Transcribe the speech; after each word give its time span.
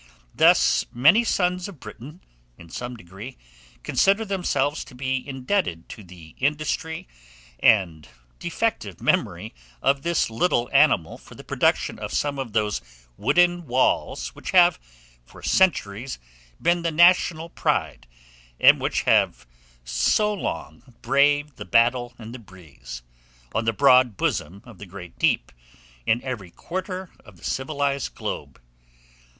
Thus 0.33 0.83
may 0.91 1.11
the 1.11 1.23
sons 1.23 1.67
of 1.67 1.79
Britain, 1.79 2.21
in 2.57 2.71
some 2.71 2.97
degree, 2.97 3.37
consider 3.83 4.25
themselves 4.25 4.83
to 4.85 4.95
be 4.95 5.17
indebted 5.29 5.87
to 5.89 6.03
the 6.03 6.29
industry 6.39 7.07
and 7.59 8.07
defective 8.39 8.99
memory 8.99 9.53
of 9.79 10.01
this 10.01 10.31
little 10.31 10.71
animal 10.73 11.19
for 11.19 11.35
the 11.35 11.43
production 11.43 11.99
of 11.99 12.11
some 12.13 12.39
of 12.39 12.53
those 12.53 12.81
"wooden 13.15 13.67
walls" 13.67 14.29
which 14.29 14.49
have, 14.49 14.79
for 15.23 15.43
centuries, 15.43 16.17
been 16.59 16.81
the 16.81 16.89
national 16.89 17.49
pride, 17.51 18.07
and 18.59 18.81
which 18.81 19.03
have 19.03 19.45
so 19.85 20.33
long 20.33 20.81
"braved 21.03 21.57
the 21.57 21.63
battle 21.63 22.15
and 22.17 22.33
the 22.33 22.39
breeze" 22.39 23.03
on 23.53 23.65
the 23.65 23.71
broad 23.71 24.17
bosom 24.17 24.63
of 24.65 24.79
the 24.79 24.87
great 24.87 25.19
deep, 25.19 25.51
in 26.07 26.23
every 26.23 26.49
quarter 26.49 27.11
of 27.23 27.37
the 27.37 27.43
civilized 27.43 28.15
globe. 28.15 28.59